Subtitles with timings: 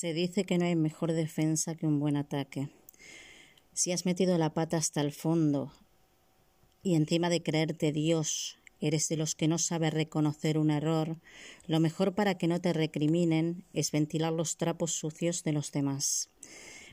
[0.00, 2.70] Se dice que no hay mejor defensa que un buen ataque.
[3.74, 5.74] Si has metido la pata hasta el fondo
[6.82, 11.18] y encima de creerte Dios eres de los que no sabe reconocer un error,
[11.66, 16.30] lo mejor para que no te recriminen es ventilar los trapos sucios de los demás.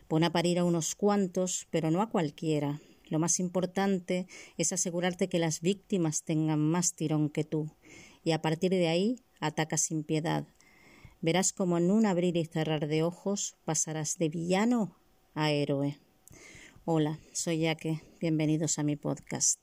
[0.09, 2.81] Pon a parir a unos cuantos, pero no a cualquiera.
[3.05, 4.27] Lo más importante
[4.57, 7.71] es asegurarte que las víctimas tengan más tirón que tú,
[8.25, 10.45] y a partir de ahí ataca sin piedad,
[11.21, 14.95] verás como en un abrir y cerrar de ojos pasarás de villano
[15.33, 15.97] a héroe.
[16.85, 19.59] Hola, soy Yaque, bienvenidos a mi podcast.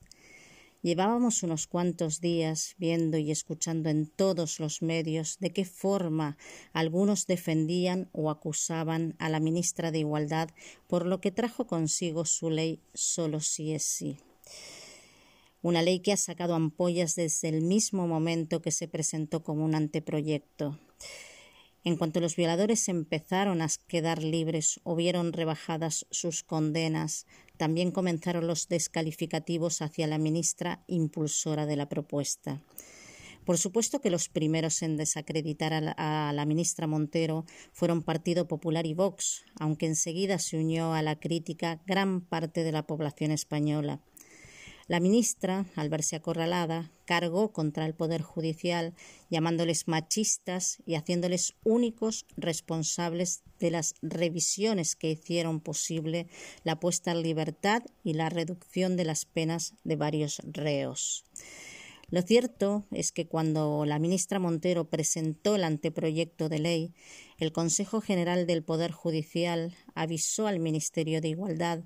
[0.82, 6.36] Llevábamos unos cuantos días viendo y escuchando en todos los medios de qué forma
[6.74, 10.50] algunos defendían o acusaban a la ministra de Igualdad
[10.86, 14.18] por lo que trajo consigo su ley solo si es sí.
[15.62, 19.74] Una ley que ha sacado ampollas desde el mismo momento que se presentó como un
[19.74, 20.78] anteproyecto.
[21.84, 27.26] En cuanto los violadores empezaron a quedar libres o vieron rebajadas sus condenas,
[27.58, 32.62] también comenzaron los descalificativos hacia la ministra impulsora de la propuesta.
[33.44, 38.94] Por supuesto que los primeros en desacreditar a la, ministra Montero fueron Partido Popular y
[38.94, 44.00] Vox, aunque enseguida se unió a la crítica gran parte de la población española.
[44.86, 48.94] La ministra, al verse acorralada, cargó contra el Poder Judicial,
[49.30, 56.26] llamándoles machistas y haciéndoles únicos responsables de las revisiones que hicieron posible
[56.64, 61.24] la puesta en libertad y la reducción de las penas de varios reos.
[62.10, 66.94] Lo cierto es que cuando la ministra Montero presentó el anteproyecto de ley,
[67.38, 71.84] el Consejo General del Poder Judicial avisó al Ministerio de Igualdad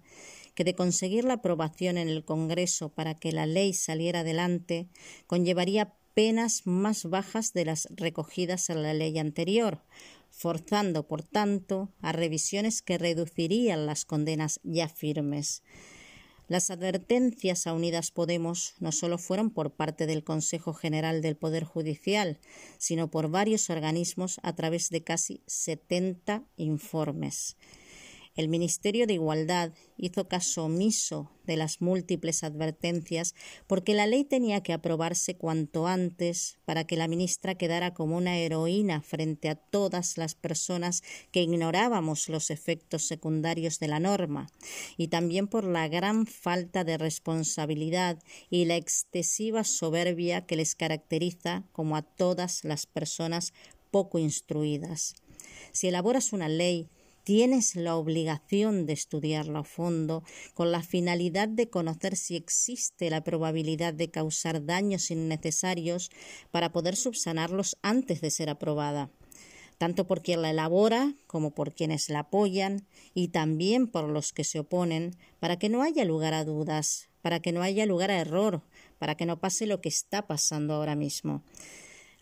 [0.58, 4.88] que de conseguir la aprobación en el Congreso para que la ley saliera adelante
[5.28, 9.84] conllevaría penas más bajas de las recogidas en la ley anterior,
[10.30, 15.62] forzando, por tanto, a revisiones que reducirían las condenas ya firmes.
[16.48, 21.62] Las advertencias a Unidas Podemos no solo fueron por parte del Consejo General del Poder
[21.62, 22.40] Judicial,
[22.78, 27.56] sino por varios organismos a través de casi setenta informes.
[28.38, 33.34] El Ministerio de Igualdad hizo caso omiso de las múltiples advertencias
[33.66, 38.38] porque la ley tenía que aprobarse cuanto antes para que la ministra quedara como una
[38.38, 44.46] heroína frente a todas las personas que ignorábamos los efectos secundarios de la norma
[44.96, 51.64] y también por la gran falta de responsabilidad y la excesiva soberbia que les caracteriza
[51.72, 53.52] como a todas las personas
[53.90, 55.14] poco instruidas.
[55.72, 56.88] Si elaboras una ley
[57.28, 60.24] tienes la obligación de estudiarlo a fondo
[60.54, 66.08] con la finalidad de conocer si existe la probabilidad de causar daños innecesarios
[66.50, 69.10] para poder subsanarlos antes de ser aprobada
[69.76, 74.42] tanto por quien la elabora como por quienes la apoyan y también por los que
[74.42, 78.18] se oponen, para que no haya lugar a dudas, para que no haya lugar a
[78.18, 78.62] error,
[78.98, 81.44] para que no pase lo que está pasando ahora mismo.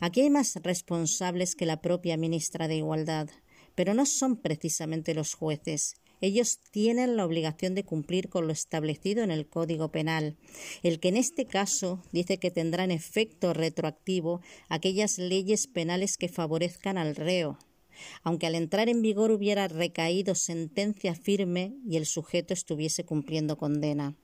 [0.01, 3.31] Aquí hay más responsables que la propia ministra de Igualdad,
[3.77, 5.95] pero no son precisamente los jueces.
[6.21, 10.37] Ellos tienen la obligación de cumplir con lo establecido en el Código Penal,
[10.83, 16.97] el que en este caso dice que tendrán efecto retroactivo aquellas leyes penales que favorezcan
[16.97, 17.59] al reo,
[18.23, 24.17] aunque al entrar en vigor hubiera recaído sentencia firme y el sujeto estuviese cumpliendo condena.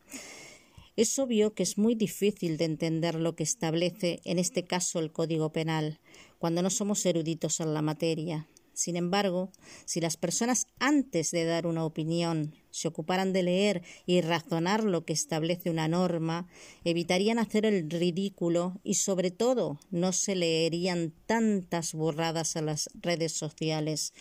[0.97, 5.13] Es obvio que es muy difícil de entender lo que establece en este caso el
[5.13, 6.01] Código Penal,
[6.39, 8.47] cuando no somos eruditos en la materia.
[8.75, 9.51] Sin embargo,
[9.85, 15.05] si las personas antes de dar una opinión se ocuparan de leer y razonar lo
[15.05, 16.47] que establece una norma,
[16.85, 23.33] evitarían hacer el ridículo y sobre todo no se leerían tantas borradas a las redes
[23.33, 24.15] sociales.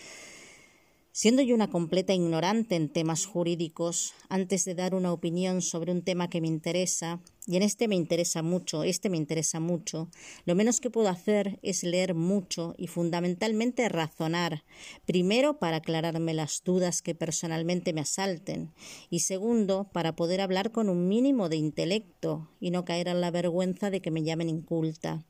[1.13, 6.03] Siendo yo una completa ignorante en temas jurídicos, antes de dar una opinión sobre un
[6.03, 10.09] tema que me interesa, y en este me interesa mucho, este me interesa mucho,
[10.45, 14.63] lo menos que puedo hacer es leer mucho y fundamentalmente razonar,
[15.05, 18.71] primero para aclararme las dudas que personalmente me asalten,
[19.09, 23.31] y segundo para poder hablar con un mínimo de intelecto y no caer en la
[23.31, 25.25] vergüenza de que me llamen inculta.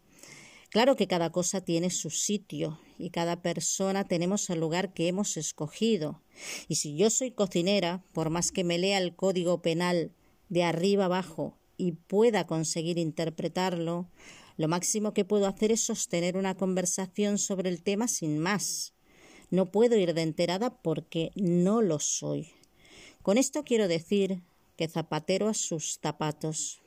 [0.72, 5.36] Claro que cada cosa tiene su sitio y cada persona tenemos el lugar que hemos
[5.36, 6.24] escogido.
[6.70, 10.14] Y si yo soy cocinera, por más que me lea el código penal
[10.48, 14.08] de arriba abajo y pueda conseguir interpretarlo,
[14.56, 18.94] lo máximo que puedo hacer es sostener una conversación sobre el tema sin más.
[19.50, 22.54] No puedo ir de enterada porque no lo soy.
[23.22, 24.42] Con esto quiero decir
[24.78, 26.82] que zapatero a sus zapatos.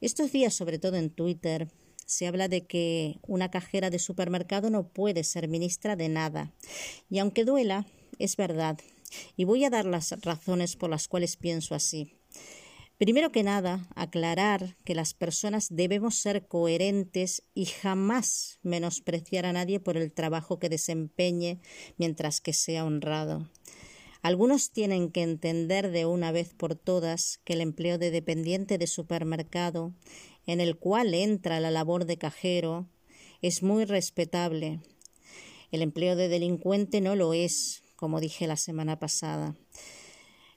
[0.00, 1.68] Estos días, sobre todo en Twitter,
[2.10, 6.52] se habla de que una cajera de supermercado no puede ser ministra de nada.
[7.08, 7.86] Y aunque duela,
[8.18, 8.78] es verdad.
[9.36, 12.16] Y voy a dar las razones por las cuales pienso así.
[12.98, 19.80] Primero que nada, aclarar que las personas debemos ser coherentes y jamás menospreciar a nadie
[19.80, 21.60] por el trabajo que desempeñe
[21.96, 23.48] mientras que sea honrado.
[24.22, 28.86] Algunos tienen que entender de una vez por todas que el empleo de dependiente de
[28.86, 29.94] supermercado,
[30.46, 32.88] en el cual entra la labor de cajero,
[33.42, 34.80] es muy respetable.
[35.70, 39.56] El empleo de delincuente no lo es, como dije la semana pasada.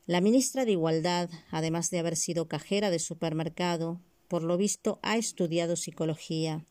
[0.05, 5.17] La ministra de Igualdad, además de haber sido cajera de supermercado, por lo visto ha
[5.17, 6.65] estudiado psicología,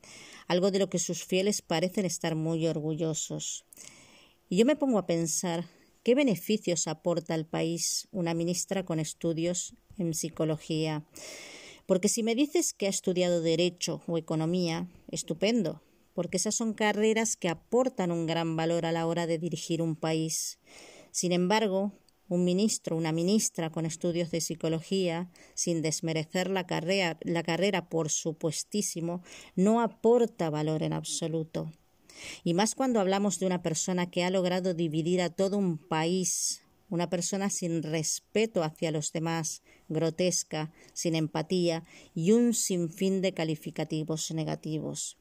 [0.48, 3.64] algo de lo que sus fieles parecen estar muy orgullosos.
[4.48, 5.64] Y yo me pongo a pensar
[6.02, 11.06] qué beneficios aporta al país una ministra con estudios en psicología.
[11.87, 15.82] Porque si me dices que ha estudiado Derecho o Economía, estupendo,
[16.14, 19.96] porque esas son carreras que aportan un gran valor a la hora de dirigir un
[19.96, 20.58] país.
[21.11, 21.93] Sin embargo,
[22.29, 28.11] un ministro, una ministra con estudios de psicología, sin desmerecer la carrera, la carrera por
[28.11, 29.23] supuestísimo,
[29.55, 31.70] no aporta valor en absoluto.
[32.44, 36.61] Y más cuando hablamos de una persona que ha logrado dividir a todo un país,
[36.92, 41.84] una persona sin respeto hacia los demás, grotesca, sin empatía
[42.14, 45.16] y un sinfín de calificativos negativos.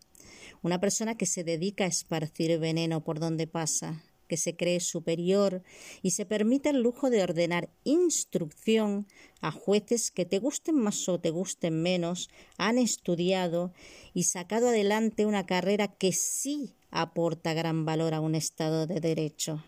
[0.62, 5.64] Una persona que se dedica a esparcir veneno por donde pasa, que se cree superior
[6.02, 9.08] y se permite el lujo de ordenar instrucción
[9.40, 13.72] a jueces que te gusten más o te gusten menos, han estudiado
[14.14, 19.64] y sacado adelante una carrera que sí aporta gran valor a un Estado de Derecho.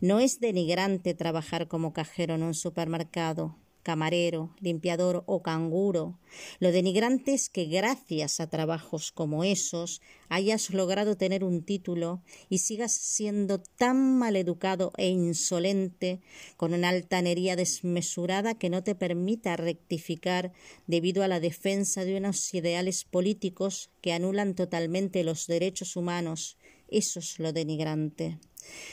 [0.00, 6.18] No es denigrante trabajar como cajero en un supermercado, camarero, limpiador o canguro.
[6.58, 10.00] Lo denigrante es que gracias a trabajos como esos
[10.30, 16.20] hayas logrado tener un título y sigas siendo tan maleducado e insolente,
[16.56, 20.52] con una altanería desmesurada que no te permita rectificar
[20.86, 26.56] debido a la defensa de unos ideales políticos que anulan totalmente los derechos humanos.
[26.90, 28.38] Eso es lo denigrante.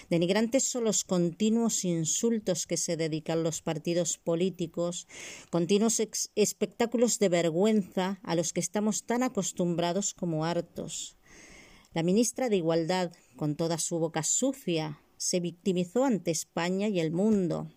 [0.09, 5.07] Denigrantes son los continuos insultos que se dedican los partidos políticos,
[5.49, 6.01] continuos
[6.35, 11.17] espectáculos de vergüenza a los que estamos tan acostumbrados como hartos.
[11.93, 17.11] La ministra de Igualdad, con toda su boca sucia, se victimizó ante España y el
[17.11, 17.71] mundo,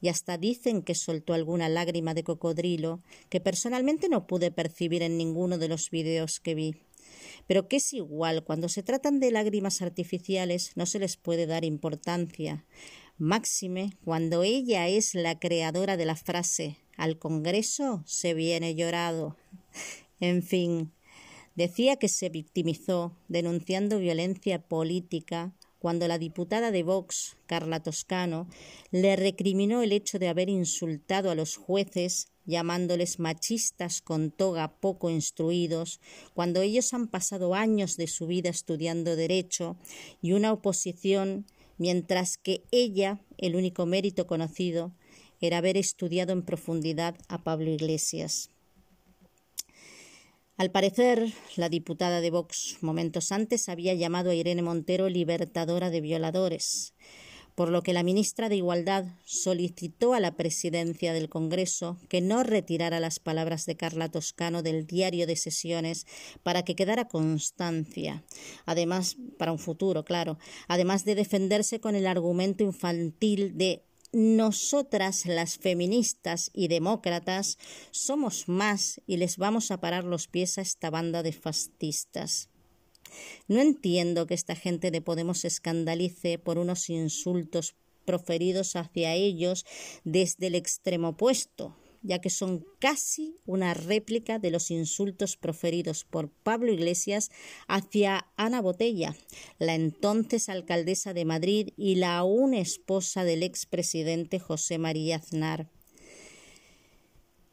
[0.00, 5.16] y hasta dicen que soltó alguna lágrima de cocodrilo que personalmente no pude percibir en
[5.16, 6.85] ninguno de los videos que vi
[7.46, 11.64] pero que es igual, cuando se tratan de lágrimas artificiales no se les puede dar
[11.64, 12.64] importancia.
[13.18, 19.36] Máxime cuando ella es la creadora de la frase al Congreso se viene llorado.
[20.20, 20.92] En fin,
[21.54, 28.48] decía que se victimizó denunciando violencia política cuando la diputada de Vox, Carla Toscano,
[28.90, 35.10] le recriminó el hecho de haber insultado a los jueces llamándoles machistas con toga poco
[35.10, 36.00] instruidos,
[36.32, 39.76] cuando ellos han pasado años de su vida estudiando derecho
[40.22, 41.46] y una oposición,
[41.76, 44.92] mientras que ella, el único mérito conocido,
[45.40, 48.50] era haber estudiado en profundidad a Pablo Iglesias.
[50.56, 56.00] Al parecer, la diputada de Vox momentos antes había llamado a Irene Montero libertadora de
[56.00, 56.94] violadores
[57.56, 62.42] por lo que la ministra de Igualdad solicitó a la presidencia del Congreso que no
[62.42, 66.06] retirara las palabras de Carla Toscano del diario de sesiones
[66.42, 68.22] para que quedara constancia,
[68.66, 75.58] además para un futuro, claro, además de defenderse con el argumento infantil de nosotras las
[75.58, 77.58] feministas y demócratas
[77.90, 82.48] somos más y les vamos a parar los pies a esta banda de fascistas.
[83.48, 89.64] No entiendo que esta gente de Podemos se escandalice por unos insultos proferidos hacia ellos
[90.04, 96.30] desde el extremo opuesto, ya que son casi una réplica de los insultos proferidos por
[96.30, 97.30] Pablo Iglesias
[97.66, 99.16] hacia Ana Botella,
[99.58, 105.68] la entonces alcaldesa de Madrid y la aún esposa del expresidente José María Aznar.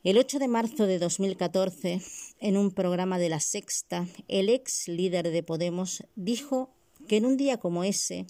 [0.04, 2.02] El 8 de marzo de 2014,
[2.40, 6.74] en un programa de La Sexta, el ex líder de Podemos dijo
[7.08, 8.28] que en un día como ese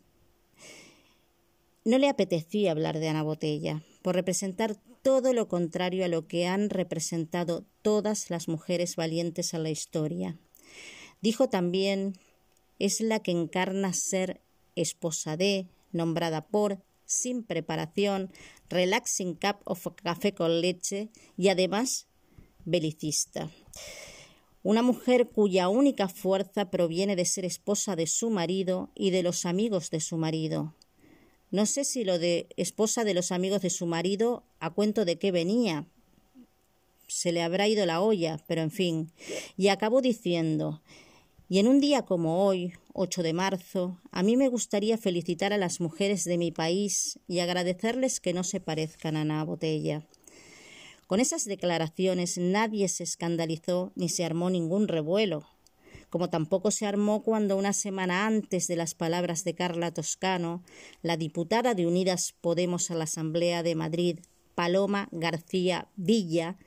[1.84, 6.48] no le apetecía hablar de Ana Botella, por representar todo lo contrario a lo que
[6.48, 10.38] han representado todas las mujeres valientes en la historia.
[11.22, 12.14] Dijo también
[12.80, 14.42] es la que encarna ser
[14.76, 18.32] esposa de, nombrada por, sin preparación,
[18.70, 22.08] relaxing cup of café con leche y además
[22.66, 23.52] belicista.
[24.64, 29.46] una mujer cuya única fuerza proviene de ser esposa de su marido y de los
[29.46, 30.74] amigos de su marido.
[31.54, 35.20] No sé si lo de esposa de los amigos de su marido a cuento de
[35.20, 35.86] qué venía.
[37.08, 39.12] Se le habrá ido la olla, pero en fin.
[39.56, 40.82] Y acabó diciendo
[41.54, 45.60] y en un día como hoy, 8 de marzo, a mí me gustaría felicitar a
[45.60, 50.02] las mujeres de mi país y agradecerles que no se parezcan a Ana Botella.
[51.06, 55.46] Con esas declaraciones nadie se escandalizó ni se armó ningún revuelo,
[56.14, 60.64] como tampoco se armó cuando una semana antes de las palabras de Carla Toscano,
[61.02, 64.20] la diputada de Unidas Podemos a la Asamblea de Madrid,
[64.54, 66.60] Paloma García Villa,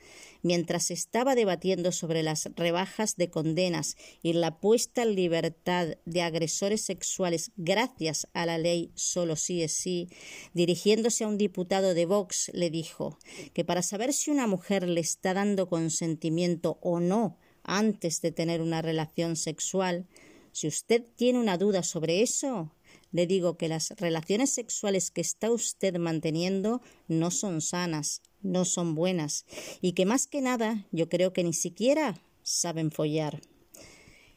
[0.42, 6.84] mientras estaba debatiendo sobre las rebajas de condenas y la puesta en libertad de agresores
[6.84, 10.08] sexuales gracias a la ley solo sí es sí,
[10.54, 13.16] dirigiéndose a un diputado de Vox, le dijo
[13.54, 18.62] que para saber si una mujer le está dando consentimiento o no antes de tener
[18.62, 20.06] una relación sexual,
[20.52, 22.72] si usted tiene una duda sobre eso,
[23.12, 28.94] le digo que las relaciones sexuales que está usted manteniendo no son sanas, no son
[28.94, 29.44] buenas
[29.80, 33.40] y que más que nada yo creo que ni siquiera saben follar.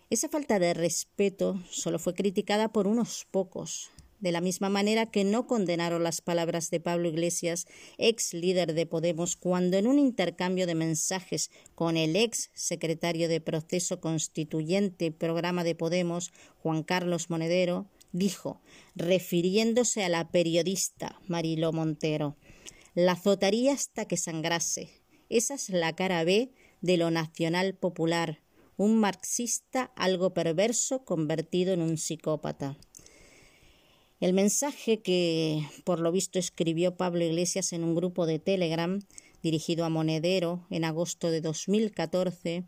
[0.09, 5.23] Esa falta de respeto solo fue criticada por unos pocos, de la misma manera que
[5.23, 10.67] no condenaron las palabras de Pablo Iglesias, ex líder de Podemos, cuando en un intercambio
[10.67, 17.29] de mensajes con el ex secretario de Proceso Constituyente y Programa de Podemos, Juan Carlos
[17.29, 18.61] Monedero, dijo,
[18.95, 22.37] refiriéndose a la periodista Mariló Montero,
[22.95, 24.89] la azotaría hasta que sangrase.
[25.29, 28.41] Esa es la cara B de lo nacional popular,
[28.77, 32.77] un marxista algo perverso convertido en un psicópata.
[34.19, 38.99] El mensaje que, por lo visto, escribió Pablo Iglesias en un grupo de Telegram
[39.41, 42.65] dirigido a Monedero en agosto de 2014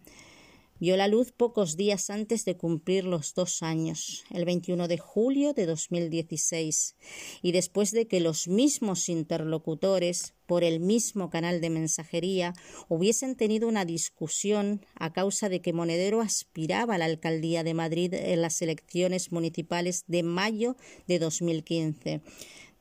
[0.81, 5.53] vio la luz pocos días antes de cumplir los dos años, el 21 de julio
[5.53, 6.95] de 2016,
[7.43, 12.55] y después de que los mismos interlocutores, por el mismo canal de mensajería,
[12.89, 18.15] hubiesen tenido una discusión a causa de que Monedero aspiraba a la alcaldía de Madrid
[18.15, 20.75] en las elecciones municipales de mayo
[21.07, 22.21] de 2015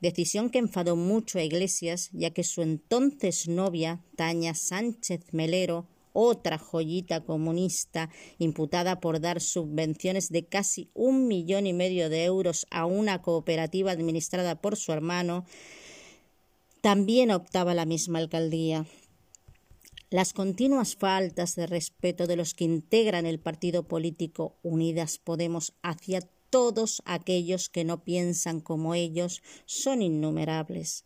[0.00, 6.58] decisión que enfadó mucho a Iglesias, ya que su entonces novia, Taña Sánchez Melero, otra
[6.58, 12.86] joyita comunista imputada por dar subvenciones de casi un millón y medio de euros a
[12.86, 15.44] una cooperativa administrada por su hermano,
[16.80, 18.86] también optaba la misma alcaldía.
[20.08, 26.20] Las continuas faltas de respeto de los que integran el partido político Unidas Podemos hacia
[26.50, 31.04] todos aquellos que no piensan como ellos son innumerables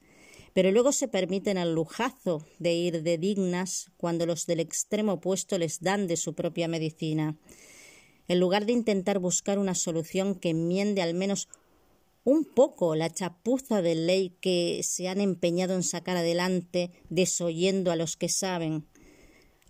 [0.54, 5.58] pero luego se permiten el lujazo de ir de dignas cuando los del extremo opuesto
[5.58, 7.37] les dan de su propia medicina.
[8.28, 11.49] En lugar de intentar buscar una solución que enmiende al menos
[12.23, 17.96] un poco la chapuza de ley que se han empeñado en sacar adelante, desoyendo a
[17.96, 18.87] los que saben.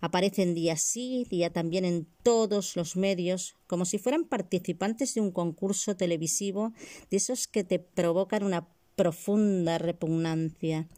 [0.00, 5.32] Aparecen día sí, día también en todos los medios, como si fueran participantes de un
[5.32, 6.74] concurso televisivo
[7.10, 10.88] de esos que te provocan una profunda repugnancia.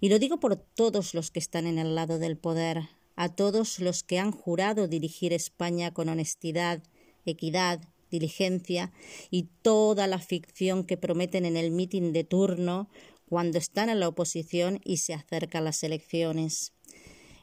[0.00, 3.78] Y lo digo por todos los que están en el lado del poder, a todos
[3.78, 6.82] los que han jurado dirigir España con honestidad,
[7.24, 8.92] equidad, diligencia
[9.30, 12.88] y toda la ficción que prometen en el mitin de turno
[13.28, 16.72] cuando están en la oposición y se acercan las elecciones.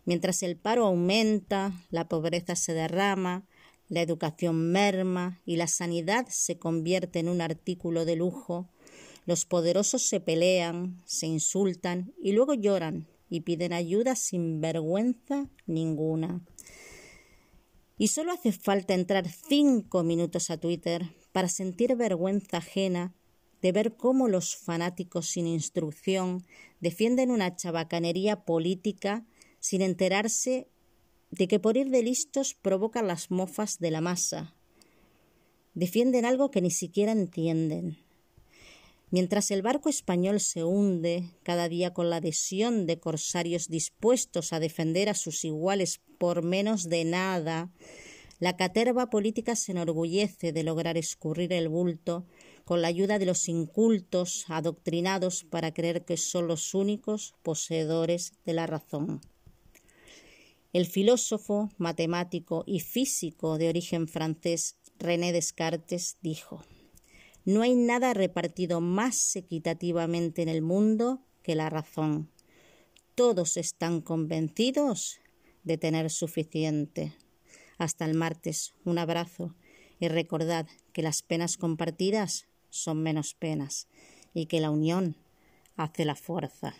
[0.06, 3.46] Mientras el paro aumenta, la pobreza se derrama,
[3.88, 8.70] la educación merma y la sanidad se convierte en un artículo de lujo,
[9.26, 16.42] los poderosos se pelean, se insultan y luego lloran y piden ayuda sin vergüenza ninguna.
[17.98, 23.14] Y solo hace falta entrar cinco minutos a Twitter para sentir vergüenza ajena
[23.62, 26.44] de ver cómo los fanáticos sin instrucción
[26.80, 29.26] defienden una chabacanería política
[29.60, 30.68] sin enterarse
[31.30, 34.56] de que por ir de listos provocan las mofas de la masa.
[35.74, 38.01] Defienden algo que ni siquiera entienden.
[39.12, 44.62] Mientras el barco español se hunde cada día con la adhesión de corsarios dispuestos a
[44.62, 47.70] defender a sus iguales por menos de nada,
[48.40, 52.26] la caterva política se enorgullece de lograr escurrir el bulto
[52.64, 58.54] con la ayuda de los incultos adoctrinados para creer que son los únicos poseedores de
[58.54, 59.20] la razón.
[60.72, 66.64] El filósofo, matemático y físico de origen francés René Descartes dijo
[67.46, 72.30] no hay nada repartido más equitativamente en el mundo que la razón.
[73.16, 75.20] Todos están convencidos
[75.64, 77.14] de tener suficiente.
[77.78, 79.56] Hasta el martes, un abrazo
[80.00, 83.88] y recordad que las penas compartidas son menos penas
[84.34, 85.16] y que la unión
[85.76, 86.76] hace la fuerza.